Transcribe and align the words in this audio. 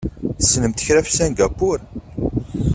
Tessnemt 0.39 0.79
kra 0.85 0.99
ɣef 0.99 1.07
Singapur? 1.11 1.79